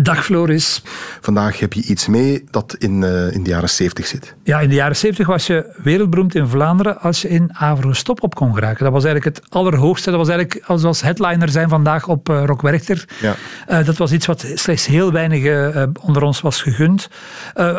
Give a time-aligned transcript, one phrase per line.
[0.00, 0.82] Dag Floris.
[1.20, 4.34] Vandaag heb je iets mee dat in, uh, in de jaren 70 zit.
[4.42, 8.22] Ja, in de jaren 70 was je wereldberoemd in Vlaanderen als je in Avro Stop
[8.22, 8.84] op kon geraken.
[8.84, 10.10] Dat was eigenlijk het allerhoogste.
[10.10, 13.08] Dat was eigenlijk als headliner zijn vandaag op uh, Rock Werchter.
[13.20, 13.34] Ja.
[13.70, 17.08] Uh, dat was iets wat slechts heel weinig onder ons was gegund.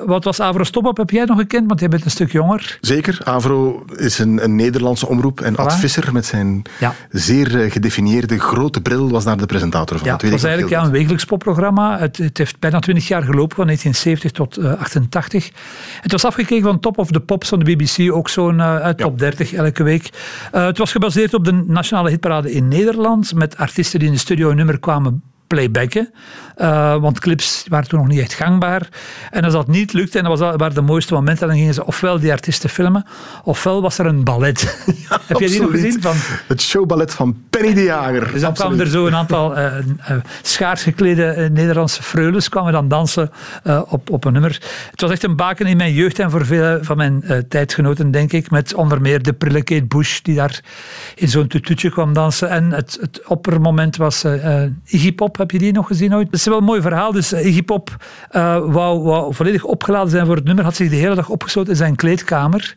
[0.06, 0.98] wat was Avro Stop op?
[0.98, 1.68] Heb jij nog gekend?
[1.68, 2.78] Want jij bent een stuk jonger.
[2.82, 3.20] Zeker.
[3.24, 5.42] Avro is een, een Nederlandse omroep.
[5.42, 5.58] En voilà.
[5.58, 6.94] Ad Visser met zijn ja.
[7.10, 10.08] zeer gedefinieerde grote bril was daar de presentator van.
[10.08, 13.24] Ja, dat het was eigenlijk ja, een wekelijks popprogramma het, het, heeft bijna twintig jaar
[13.24, 15.50] gelopen, van 1970 tot uh, eh, 88.
[16.02, 19.20] Het was afgekeken van Top of the Pops van de BBC, ook zo'n uh, top
[19.20, 20.10] 30 elke week.
[20.56, 24.20] Uh, het was gebaseerd op de nationale hitparade in Nederland, met artiesten die in de
[24.20, 26.12] studio een nummer kwamen playbacken.
[26.62, 28.90] Uh, want clips waren toen nog niet echt gangbaar.
[29.30, 31.86] En als dat niet lukte, en dat was, waren de mooiste momenten, dan gingen ze
[31.86, 33.06] ofwel die artiesten filmen,
[33.44, 34.62] ofwel was er een ballet.
[35.28, 36.02] Heb je die nog gezien?
[36.02, 36.16] Van...
[36.48, 38.32] Het showballet van Penny de Jager.
[38.32, 42.88] Dus dan kwamen er zo een aantal uh, uh, schaars geklede Nederlandse freules kwamen dan
[42.88, 43.32] dansen
[43.88, 44.62] op, op een nummer.
[44.92, 48.32] Het was echt een baken in mijn jeugd en voor veel van mijn tijdgenoten, denk
[48.32, 48.52] ik.
[48.52, 50.62] Met onder meer de prille Kate Bush, die daar
[51.16, 52.50] in zo'n tututje kwam dansen.
[52.50, 54.26] En het, het oppermoment was
[54.86, 56.30] Iggy Pop heb je die nog gezien ooit?
[56.50, 57.12] Wel een mooi verhaal.
[57.12, 57.96] Dus uh, Iggy Pop
[58.32, 60.64] uh, wou, wou, volledig opgeladen zijn voor het nummer.
[60.64, 62.76] Had zich de hele dag opgesloten in zijn kleedkamer.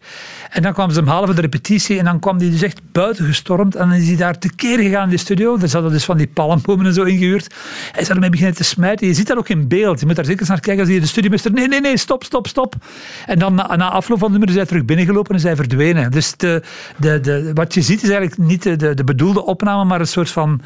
[0.52, 1.98] En dan kwamen ze hem halen voor de repetitie.
[1.98, 3.76] En dan kwam hij dus echt buiten gestormd.
[3.76, 5.56] En dan is hij daar tekeer gegaan in de studio.
[5.56, 7.54] Daar zaten dus van die palmbomen en zo ingehuurd.
[7.92, 9.06] Hij is ermee beginnen te smijten.
[9.06, 10.00] Je ziet dat ook in beeld.
[10.00, 10.84] Je moet daar zeker eens naar kijken.
[10.84, 11.52] Als je de studiomeester...
[11.52, 12.74] Nee, nee, nee, stop, stop, stop.
[13.26, 15.56] En dan na, na afloop van het nummer is hij terug binnengelopen en is hij
[15.56, 16.10] verdwenen.
[16.10, 16.62] Dus de,
[16.96, 20.30] de, de, wat je ziet is eigenlijk niet de, de bedoelde opname, maar een soort
[20.30, 20.60] van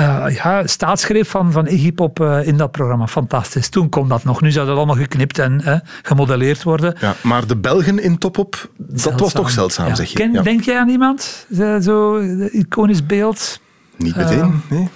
[0.00, 3.06] uh, ja, staatsgreep van, van Iggy Pop uh, in dat programma.
[3.06, 3.68] Fantastisch.
[3.68, 4.40] Toen kon dat nog.
[4.40, 6.94] Nu zou dat allemaal geknipt en uh, gemodelleerd worden.
[7.00, 10.14] Ja, maar de Belgen in Topop, dat was toch zeldzaam, zeg je.
[10.14, 10.42] Ken.
[10.42, 11.46] Denk jij aan iemand?
[11.82, 12.20] Zo
[12.50, 13.60] iconisch beeld?
[13.96, 14.88] Niet meteen, nee.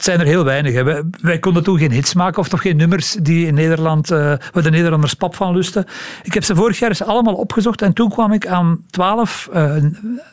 [0.00, 0.74] Het zijn er heel weinig.
[0.74, 0.84] Hè.
[0.84, 4.18] Wij, wij, konden toen geen hits maken of toch geen nummers die in Nederland, uh,
[4.52, 5.86] waar de Nederlanders pap van lusten.
[6.22, 9.74] Ik heb ze vorig jaar eens allemaal opgezocht en toen kwam ik aan 12 uh,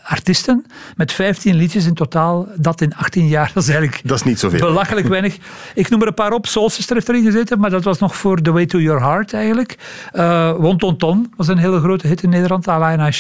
[0.04, 2.48] artiesten met 15 liedjes in totaal.
[2.56, 4.60] Dat in 18 jaar, dat is eigenlijk dat is niet zoveel.
[4.60, 5.38] belachelijk weinig.
[5.74, 6.46] Ik noem er een paar op.
[6.46, 9.34] Soul Sister heeft erin gezeten, maar dat was nog voor The Way to Your Heart
[9.34, 9.78] eigenlijk.
[10.14, 13.14] Uh, Won Ton Ton was een hele grote hit in Nederland, Alain.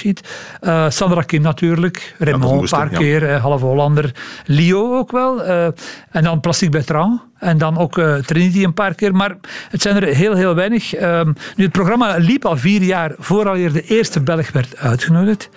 [0.62, 2.97] Uh, Sandra Kim natuurlijk, Raymond een paar ja.
[2.97, 4.12] keer, half Hollander.
[4.46, 5.44] Leo ook wel.
[5.44, 7.22] en dan Plastic Bertrand.
[7.40, 9.16] En dan ook uh, Trinity een paar keer.
[9.16, 9.36] Maar
[9.70, 11.02] het zijn er heel, heel weinig.
[11.02, 15.50] Um, nu, het programma liep al vier jaar vooraleer de eerste Belg werd uitgenodigd.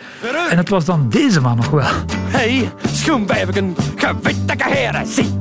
[0.51, 1.91] En het was dan deze man nog wel.
[2.13, 5.37] Hey, schoenwijven, gewitte heren, zie.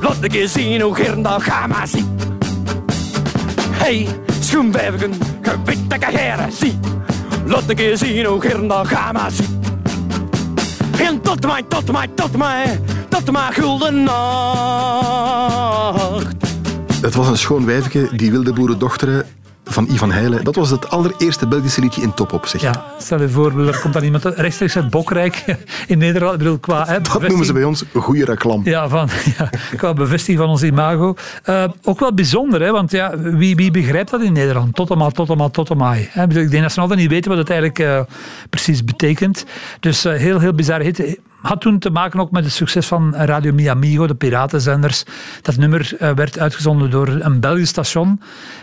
[0.00, 2.04] Laat ik eens zien hoe Gerndal ga maar zie.
[3.70, 4.06] Hey,
[4.40, 5.12] schoenwijven,
[5.42, 6.78] gewitte heren, zie.
[7.46, 9.58] Laat ik eens zien hoe Gerndal ga maar zie.
[11.00, 12.80] En tot mij, tot mij, tot mij
[13.14, 14.12] tot maar gulden nacht.
[17.00, 19.26] Het was een schoon wijfje, die wilde boerendochteren
[19.64, 20.44] van Ivan Heijlen.
[20.44, 23.94] Dat was het allereerste Belgische liedje in Topop, zeg Ja, stel je voor, er komt
[23.94, 25.44] dan iemand rechtstreeks uit Bokrijk
[25.86, 26.32] in Nederland.
[26.32, 28.64] Ik bedoel, qua, hè, dat noemen ze bij ons goede reclame.
[28.64, 29.08] Ja, van,
[29.38, 31.14] ja, qua bevestiging van ons imago.
[31.48, 34.74] Uh, ook wel bijzonder, hè, want ja, wie, wie begrijpt dat in Nederland?
[34.74, 35.94] Totoma, totoma, totoma.
[35.94, 36.22] Hè?
[36.22, 38.00] Ik denk dat ze altijd niet weten wat het eigenlijk uh,
[38.50, 39.44] precies betekent.
[39.80, 43.14] Dus uh, heel, heel bizar hit had toen te maken ook met het succes van
[43.14, 45.04] Radio Mi Amigo, de piratenzenders.
[45.42, 48.20] Dat nummer uh, werd uitgezonden door een Belgisch station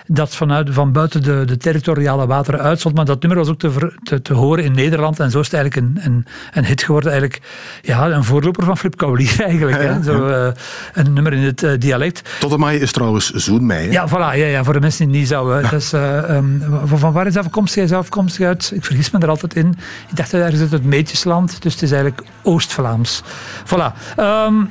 [0.07, 2.95] dat vanuit, van buiten de, de territoriale wateren uitzond.
[2.95, 5.55] Maar dat nummer was ook te, te, te, horen in Nederland en zo is het
[5.55, 7.11] eigenlijk een, een, een hit geworden.
[7.11, 7.41] Eigenlijk
[7.81, 9.81] ja, een voorloper van Flip Kaulier eigenlijk.
[9.81, 10.03] Ja, hè?
[10.03, 10.47] Zo, uh,
[10.93, 12.29] een nummer in het uh, dialect.
[12.39, 13.69] Tot mei is trouwens Zoen.
[13.91, 15.69] Ja, voilà, ja, ja, voor de mensen die het niet zouden.
[15.69, 17.75] Dus, um, van waar is afkomstig?
[17.75, 19.75] Hij is afkomstig uit, ik vergis me er altijd in.
[20.09, 22.23] Ik dacht dat ergens uit het Meetjesland, dus het is eigenlijk
[22.72, 23.23] Oost-Vlaams.
[23.66, 23.94] Voilà.
[24.20, 24.70] Um,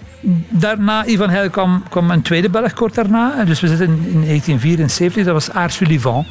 [0.49, 3.44] daarna, Ivan Heil kwam, kwam een tweede Belg kort daarna.
[3.44, 6.26] Dus we zitten in 1974, dat was Aars Sullivan.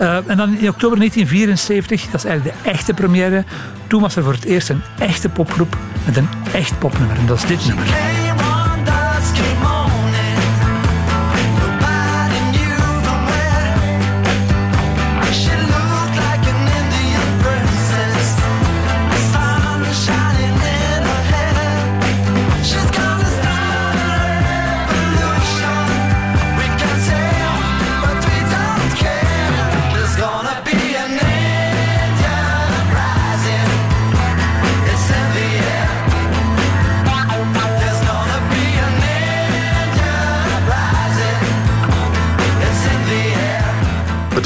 [0.00, 3.44] Uh, en dan in oktober 1974, dat is eigenlijk de echte première.
[3.86, 7.16] Toen was er voor het eerst een echte popgroep met een echt popnummer.
[7.16, 7.86] En dat is dit nummer.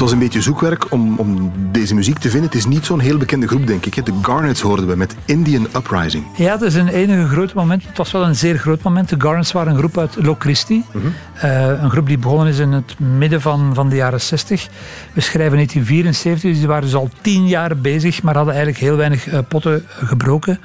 [0.07, 2.49] Was een beetje zoekwerk om, om deze muziek te vinden.
[2.49, 4.05] Het is niet zo'n heel bekende groep, denk ik.
[4.05, 6.25] De Garnets hoorden we met Indian Uprising.
[6.35, 7.87] Ja, het is een enige groot moment.
[7.87, 9.09] Het was wel een zeer groot moment.
[9.09, 10.85] De Garnets waren een groep uit Low Christie.
[11.33, 14.67] Eh, een groep die begonnen is in het midden van, van de jaren 60.
[15.13, 18.97] We schrijven 1974, dus die waren dus al tien jaar bezig, maar hadden eigenlijk heel
[18.97, 20.59] weinig eh, potten gebroken.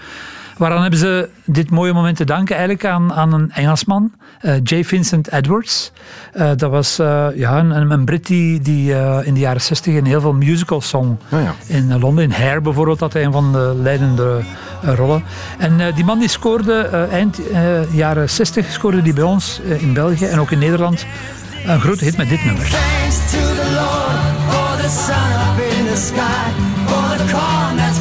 [0.57, 4.83] Waaraan hebben ze dit mooie moment te danken eigenlijk aan, aan een Engelsman, eh, J.
[4.85, 5.93] Vincent Edwards.
[6.33, 9.95] Eh, dat was eh, ja, een, een Brit die, die eh, in de jaren 60
[9.95, 11.17] een heel veel musicals zong.
[11.31, 11.55] Ah ja.
[11.67, 14.43] In Londen, in Hair bijvoorbeeld, had hij een van de leidende
[14.83, 15.25] rollen.
[15.59, 19.61] En eh, die man die scoorde eh, eind eh, jaren 60 scoorde die bij ons
[19.79, 21.07] in België en ook in Nederland
[21.67, 22.65] een grote hit met dit nummer.
[22.65, 26.51] Thanks to the Lord for the sun up in the sky,
[26.87, 27.92] for the corn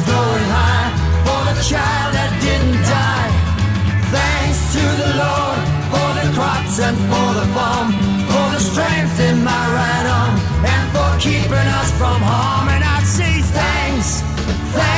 [6.78, 7.92] and for the farm,
[8.32, 10.34] for the strength in my right arm,
[10.64, 12.68] and for keeping us from harm.
[12.68, 14.22] And I say thanks,
[14.72, 14.91] thanks,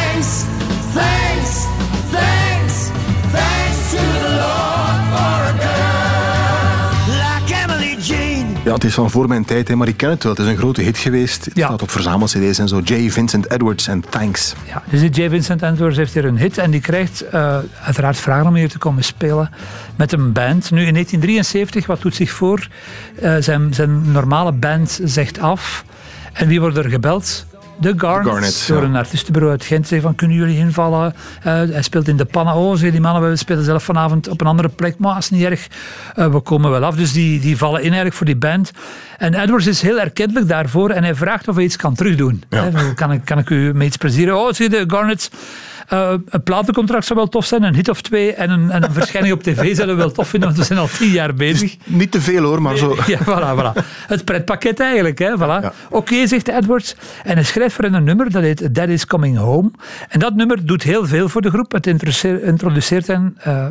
[8.75, 10.33] het is van voor mijn tijd, hè, maar ik ken het wel.
[10.33, 11.45] Het is een grote hit geweest.
[11.45, 11.67] Het Ja.
[11.67, 12.81] staat op verzamel-cd's en zo.
[12.85, 13.11] J.
[13.11, 14.55] Vincent Edwards en Thanks.
[14.67, 15.29] Ja, dus die J.
[15.29, 18.79] Vincent Edwards heeft hier een hit en die krijgt eh, uiteraard vragen om hier te
[18.79, 19.51] komen spelen
[19.97, 20.71] met een band.
[20.71, 22.69] Nu in 1973, wat doet zich voor?
[23.21, 25.85] Eh, zijn, zijn normale band zegt af.
[26.33, 27.47] En wie wordt er gebeld?
[27.77, 28.89] De Garnets, Garnets, door ja.
[28.89, 29.87] een artiestenbureau uit Gent.
[29.87, 31.15] Zeggen van, kunnen jullie invallen?
[31.43, 32.55] Eh, hij speelt in de pannen.
[32.55, 34.99] Oh, die mannen, we spelen zelf vanavond op een andere plek.
[34.99, 35.67] Maar is niet erg.
[36.15, 36.97] Eh, we komen wel af.
[36.97, 38.71] Dus die, die vallen in eigenlijk voor die band.
[39.19, 40.91] En Edwards is heel erkentelijk daarvoor.
[40.91, 42.43] En hij vraagt of hij iets kan terugdoen.
[42.49, 42.71] Ja.
[42.95, 44.39] Kan, ik, kan ik u mee iets plezieren?
[44.39, 45.31] Oh, zie je, de Garnets...
[45.95, 48.93] eh, een platencontract zou wel tof zijn, een hit of twee en een, en een
[48.93, 51.77] verschijning op tv zouden we wel tof vinden, want we zijn al tien jaar bezig.
[51.85, 52.97] Niet te veel hoor, maar zo.
[53.07, 53.85] Ja, voilà, voilà.
[54.07, 55.19] Het pretpakket eigenlijk.
[55.19, 55.63] Hè, voilà.
[55.63, 55.73] Ja.
[55.91, 56.97] Oké, zegt Edwards.
[57.23, 59.71] En hij schrijft voor een nummer, dat heet That Is Coming Home.
[60.09, 61.73] En dat nummer doet heel veel voor de groep.
[61.73, 63.67] Het introduceert, introduceert hen eh,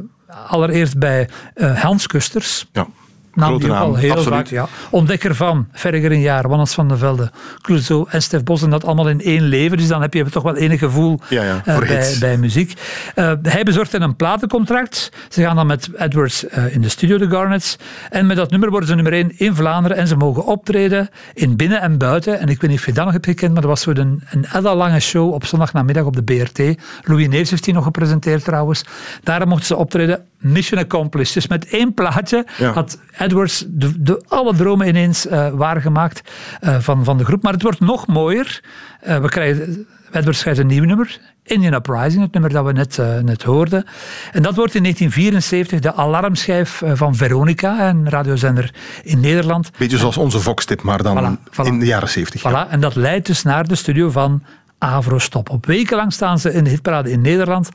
[0.48, 2.70] allereerst bij eh, Hans Kusters.
[2.72, 2.88] Ja.
[3.34, 4.34] Naam die ook al heel absoluut.
[4.34, 4.68] vaak, ja.
[4.90, 7.32] Ontdekker van Verger een jaar, Wannes van de Velde,
[7.62, 9.78] Clouseau en Stef Bos en dat allemaal in één leven.
[9.78, 12.74] Dus dan heb je toch wel enig gevoel Ja, ja, eh, bij, bij muziek.
[13.16, 15.12] Eh, hij bezorgt hen een platencontract.
[15.30, 17.78] Ze gaan dan met Edwards eh, in de studio, de Garnets.
[18.10, 19.98] En met dat nummer worden ze nummer één in Vlaanderen.
[19.98, 22.40] En ze mogen optreden in binnen en buiten.
[22.40, 24.24] En ik weet niet of je dat nog hebt gekend, maar dat was zo een,
[24.30, 26.60] een ellenlange show op zondagnamiddag op de BRT.
[27.04, 28.84] Louis Neefs heeft die nog gepresenteerd trouwens.
[29.24, 30.26] Daar mochten ze optreden.
[30.44, 31.34] Mission accomplished.
[31.34, 32.72] Dus met één plaatje Ja.
[32.72, 37.44] had Edwards de, de, alle dromen ineens eh, waargemaakt eh, van, van de groep.
[37.44, 38.62] Maar het wordt nog mooier.
[39.02, 41.20] Eh, we krijgen, Edwards schrijft een nieuw nummer.
[41.44, 43.86] Indian Uprising, het nummer dat we net, net hoorden.
[44.32, 48.74] En dat wordt in 1974 de alarmschijf van Veronica, een radiozender
[49.04, 49.72] in Nederland.
[49.78, 51.66] Beetje zoals onze Vox-tip, maar dan Voilà, voilà.
[51.66, 52.42] in de jaren 70.
[52.42, 54.44] Voilà, en dat leidt dus naar de studio van
[54.84, 55.50] Avrostop.
[55.50, 57.70] Op wekenlang staan ze in de hitparade in Nederland.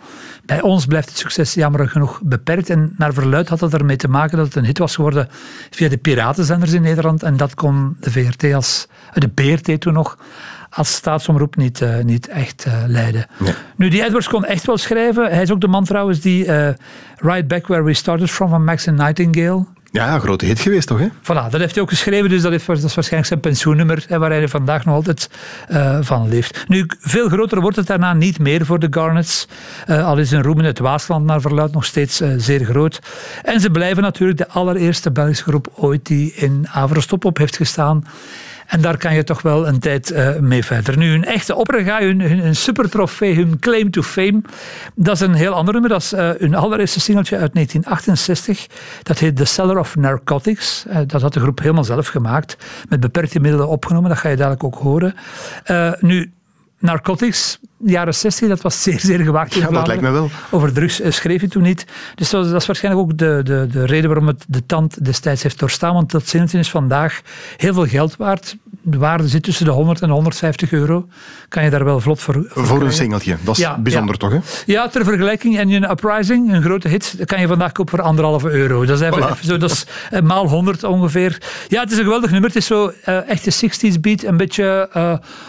[0.45, 2.71] Bij ons blijft het succes jammer genoeg beperkt.
[2.71, 5.29] En naar verluid had het ermee te maken dat het een hit was geworden
[5.71, 7.23] via de piratenzenders in Nederland.
[7.23, 10.19] En dat kon de VRT als, eh, de BRT toen nog
[10.71, 13.27] als staatsomroep niet, eh, niet echt eh, leiden.
[13.39, 13.55] Nee.
[13.77, 15.31] Nu, die Edwards kon echt wel schrijven.
[15.31, 16.45] Hij is ook de man trouwens die
[17.17, 20.99] Right Back Where We Started From van Max Nightingale Ja, ja, grote hit geweest toch,
[20.99, 21.09] hè?
[21.23, 24.31] Voilà, dat heeft hij ook geschreven, dus dat, dat is waarschijnlijk zijn pensioennummer, hè, waar
[24.31, 25.31] hij vandaag nog altijd
[25.69, 26.65] eh, van leeft.
[26.69, 29.49] Nu, veel groter wordt het daarna niet meer voor de Garnets.
[29.87, 33.01] Eh, al is hun roem in het Waasland naar verluid nog steeds eh, zeer groot.
[33.43, 38.05] En ze blijven natuurlijk de allereerste Belgische groep ooit die in Avrostop op heeft gestaan.
[38.69, 40.99] En daar kan je toch wel een tijd eh, mee verder.
[40.99, 44.41] Nu, hun echte opperga, hun, hun, hun supertrofee, hun claim to fame,
[44.95, 45.91] dat is een heel ander nummer.
[45.91, 48.67] Dat is eh, hun allereerste singeltje uit 1968.
[49.03, 50.85] Dat heet The Cellar of Narcotics.
[50.89, 52.57] Eh, dat had de groep helemaal zelf gemaakt.
[52.89, 54.09] Met beperkte middelen opgenomen.
[54.09, 55.15] Dat ga je dadelijk ook horen.
[56.01, 56.33] Nu,
[56.79, 60.31] Narcotics, jaren 60, dat was zeer, zeer gewaagd in Ja, dat lijkt me wel.
[60.51, 61.87] Over drugs eh, schreef hij toen niet.
[62.15, 65.59] Dus dat, is waarschijnlijk ook de, de, de reden waarom het de tand destijds heeft
[65.59, 65.95] doorstaan.
[65.95, 67.21] Want dat zinnetje is vandaag
[67.57, 68.57] heel veel geld waard.
[68.83, 71.09] De waarde zit tussen de 100 en 150 euro.
[71.49, 73.37] Kan je daar wel vlot voor, voor Voor een singeltje.
[73.45, 74.29] Dat is Ja, bijzonder ja.
[74.29, 74.73] toch, hè?
[74.73, 78.51] Ja, ter vergelijking, Indian Uprising, een grote hit, dat kan je vandaag kopen voor anderhalve
[78.51, 78.85] euro.
[78.85, 79.31] Dat is, even, Voilà.
[79.31, 81.43] even zo, dat is eh, maal 100 ongeveer.
[81.69, 82.49] Ja, het is een geweldig nummer.
[82.49, 84.89] Het is zo eh, echt de 60s beat, een beetje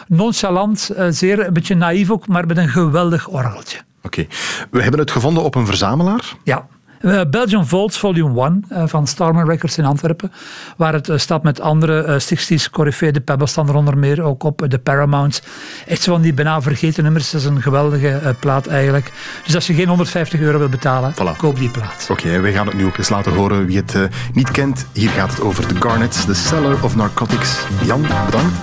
[0.07, 3.77] nonchalant, zeer, een beetje naïef ook, maar met een geweldig orgeltje.
[4.03, 4.25] Oké.
[4.71, 6.35] We hebben het gevonden op een verzamelaar.
[6.43, 6.65] Ja.
[6.99, 10.31] Eh, Belgian Vaults Volume 1 eh, van Starman Records in Antwerpen,
[10.77, 14.21] waar het eh, staat met andere eh, 60s Coryphée, de Pebbles staan er onder meer
[14.21, 15.41] ook op, de Paramounts.
[15.87, 19.11] Echt zo van die bijna vergeten nummers, dat is een geweldige plaat eigenlijk.
[19.45, 21.37] Dus als je geen 150 euro wil betalen, Voilà.
[21.37, 22.07] koop die plaat.
[22.11, 23.65] Oké, wij gaan het nu ook eens laten horen.
[23.65, 27.59] Wie het niet kent, hier gaat het over The Garnets, The Cellar of Narcotics.
[27.85, 28.53] Jan, bedankt.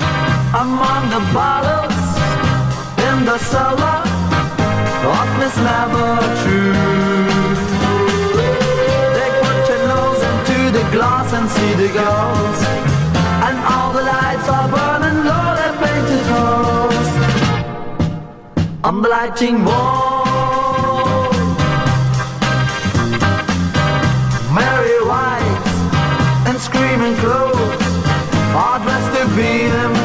[0.53, 1.86] among the bottles in
[3.27, 4.03] the cellar
[5.19, 5.57] of Miss
[6.43, 6.73] True.
[9.17, 12.59] They put your nose into the glass and see the girls,
[13.47, 15.49] and all the lights are burning low.
[15.59, 17.11] They painted holes
[18.85, 21.33] on the lighting wall.
[24.55, 25.67] Mary White
[26.47, 27.83] and screaming clothes
[28.55, 29.96] are dressed to be impure.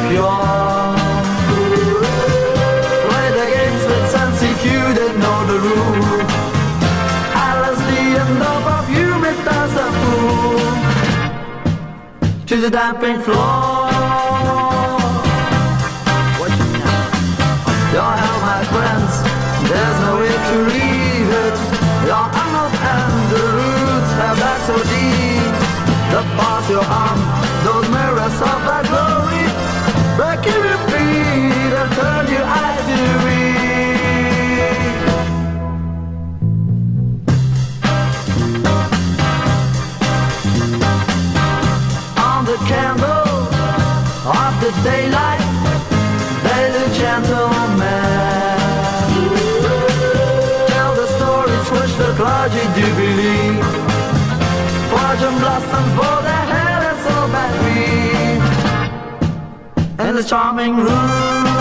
[12.61, 13.89] The damping floor.
[17.89, 19.11] Your hell, my friends,
[19.65, 21.57] there's no way to leave it.
[22.05, 25.53] Your arms and the roots have that so deep.
[26.13, 27.17] The path you're on,
[27.65, 29.45] those mirrors of that glory,
[30.13, 33.30] break your feet and turn your eyes to
[44.71, 45.41] the daylight,
[46.43, 48.59] there's a gentleman.
[50.67, 53.65] Tell the stories which the clergy do believe.
[54.91, 58.39] Fortune blossoms for their hair is so bad green.
[60.07, 61.60] In the charming room.